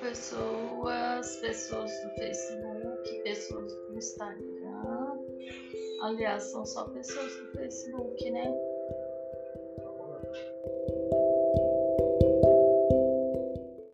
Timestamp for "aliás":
6.02-6.44